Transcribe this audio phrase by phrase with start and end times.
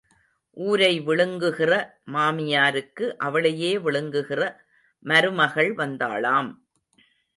[0.57, 1.73] ஊரை விழுங்குகிற
[2.13, 4.41] மாமியாருக்கு அவளையே விழுங்குகிற
[5.05, 6.51] மருமகள் வந்தாளாம்.